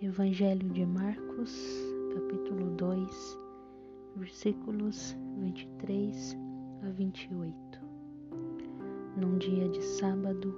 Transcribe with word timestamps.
Evangelho 0.00 0.70
de 0.70 0.86
Marcos, 0.86 1.60
capítulo 2.14 2.70
2, 2.76 3.38
versículos 4.14 5.16
23 5.40 6.38
a 6.86 6.90
28. 6.90 7.56
Num 9.16 9.36
dia 9.38 9.68
de 9.68 9.82
sábado, 9.82 10.54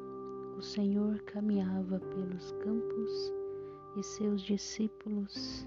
o 0.58 0.60
Senhor 0.60 1.18
caminhava 1.20 1.98
pelos 1.98 2.52
campos 2.62 3.32
e 3.96 4.02
seus 4.02 4.42
discípulos, 4.42 5.66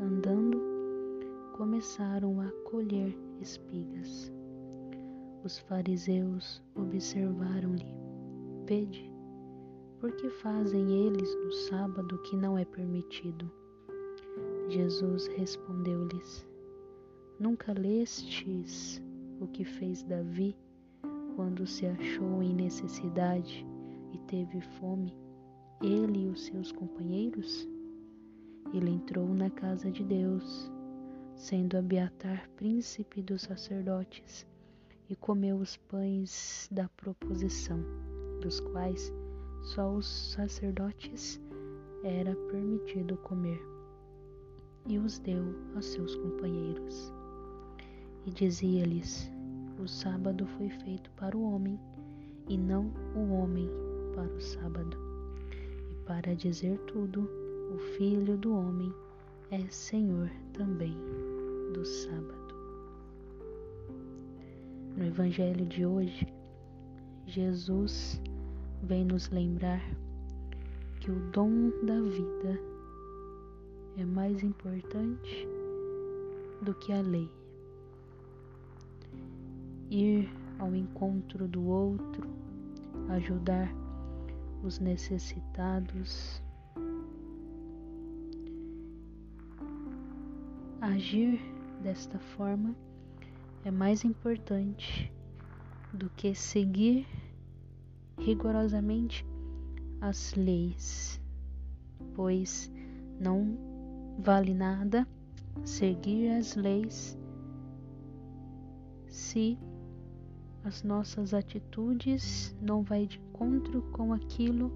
andando, 0.00 0.62
começaram 1.56 2.40
a 2.40 2.52
colher 2.70 3.12
espigas. 3.40 4.32
Os 5.42 5.58
fariseus 5.58 6.62
observaram-lhe: 6.76 7.92
Vede, 8.64 9.12
por 10.00 10.12
que 10.12 10.30
fazem 10.30 11.06
eles 11.06 11.34
no 11.34 11.52
sábado 11.52 12.18
que 12.18 12.36
não 12.36 12.56
é 12.56 12.64
permitido? 12.64 13.50
Jesus 14.68 15.26
respondeu-lhes: 15.28 16.46
Nunca 17.38 17.72
lestes 17.72 19.02
o 19.40 19.46
que 19.48 19.64
fez 19.64 20.02
Davi 20.04 20.56
quando 21.34 21.66
se 21.66 21.86
achou 21.86 22.42
em 22.42 22.54
necessidade 22.54 23.66
e 24.12 24.18
teve 24.18 24.60
fome, 24.60 25.16
ele 25.82 26.26
e 26.26 26.28
os 26.28 26.44
seus 26.44 26.70
companheiros? 26.70 27.68
Ele 28.72 28.90
entrou 28.90 29.28
na 29.34 29.50
casa 29.50 29.90
de 29.90 30.04
Deus, 30.04 30.70
sendo 31.34 31.76
Abiatar 31.76 32.48
príncipe 32.50 33.22
dos 33.22 33.42
sacerdotes, 33.42 34.46
e 35.08 35.16
comeu 35.16 35.56
os 35.56 35.76
pães 35.76 36.68
da 36.70 36.88
proposição, 36.90 37.82
dos 38.42 38.60
quais 38.60 39.10
só 39.68 39.92
os 39.92 40.06
sacerdotes 40.06 41.38
era 42.02 42.34
permitido 42.50 43.18
comer, 43.18 43.60
e 44.86 44.98
os 44.98 45.18
deu 45.18 45.44
a 45.76 45.82
seus 45.82 46.14
companheiros. 46.16 47.12
E 48.24 48.30
dizia-lhes: 48.30 49.30
O 49.78 49.86
sábado 49.86 50.46
foi 50.46 50.70
feito 50.70 51.10
para 51.12 51.36
o 51.36 51.42
homem, 51.52 51.78
e 52.48 52.56
não 52.56 52.90
o 53.14 53.34
homem 53.34 53.68
para 54.14 54.32
o 54.32 54.40
sábado. 54.40 54.96
E 55.90 55.94
para 56.06 56.34
dizer 56.34 56.78
tudo, 56.86 57.28
o 57.74 57.78
Filho 57.98 58.38
do 58.38 58.54
Homem 58.54 58.90
é 59.50 59.60
Senhor 59.68 60.30
também 60.54 60.96
do 61.74 61.84
sábado. 61.84 62.54
No 64.96 65.04
Evangelho 65.04 65.66
de 65.66 65.84
hoje, 65.84 66.26
Jesus 67.26 68.18
vem 68.82 69.04
nos 69.04 69.28
lembrar 69.30 69.82
que 71.00 71.10
o 71.10 71.30
dom 71.30 71.70
da 71.84 72.00
vida 72.00 72.60
é 73.96 74.04
mais 74.04 74.42
importante 74.42 75.48
do 76.62 76.74
que 76.74 76.92
a 76.92 77.00
lei. 77.00 77.28
Ir 79.90 80.28
ao 80.58 80.74
encontro 80.74 81.48
do 81.48 81.64
outro, 81.66 82.28
ajudar 83.08 83.72
os 84.62 84.78
necessitados, 84.78 86.42
agir 90.80 91.40
desta 91.82 92.18
forma 92.18 92.74
é 93.64 93.70
mais 93.70 94.04
importante 94.04 95.12
do 95.92 96.10
que 96.10 96.34
seguir 96.34 97.06
rigorosamente 98.18 99.24
as 100.00 100.34
leis, 100.34 101.20
pois 102.14 102.70
não 103.20 103.56
vale 104.18 104.54
nada 104.54 105.06
seguir 105.64 106.30
as 106.30 106.54
leis 106.54 107.18
se 109.08 109.58
as 110.64 110.82
nossas 110.82 111.32
atitudes 111.32 112.54
não 112.60 112.82
vai 112.82 113.06
de 113.06 113.18
encontro 113.18 113.82
com 113.92 114.12
aquilo 114.12 114.70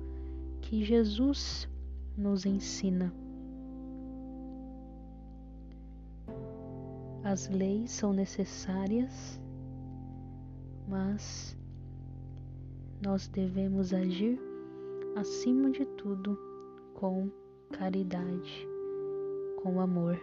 que 0.60 0.84
Jesus 0.84 1.68
nos 2.16 2.46
ensina. 2.46 3.12
As 7.22 7.48
leis 7.48 7.90
são 7.90 8.12
necessárias, 8.12 9.40
mas 10.88 11.56
nós 13.02 13.26
devemos 13.26 13.92
agir 13.92 14.40
acima 15.16 15.72
de 15.72 15.84
tudo 15.84 16.38
com 16.94 17.28
caridade, 17.72 18.68
com 19.60 19.80
amor. 19.80 20.16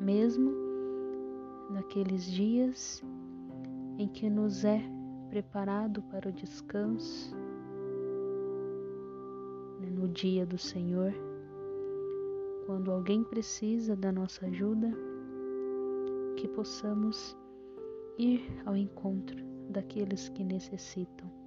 Mesmo 0.00 0.50
naqueles 1.70 2.24
dias 2.24 3.02
em 3.98 4.08
que 4.08 4.30
nos 4.30 4.64
é 4.64 4.82
preparado 5.28 6.02
para 6.04 6.30
o 6.30 6.32
descanso, 6.32 7.36
né, 9.78 9.90
no 9.90 10.08
dia 10.08 10.46
do 10.46 10.56
Senhor, 10.56 11.12
quando 12.64 12.90
alguém 12.90 13.22
precisa 13.22 13.94
da 13.94 14.10
nossa 14.10 14.46
ajuda, 14.46 14.90
que 16.38 16.48
possamos 16.48 17.36
ir 18.16 18.42
ao 18.64 18.74
encontro 18.74 19.51
daqueles 19.68 20.28
que 20.28 20.44
necessitam. 20.44 21.41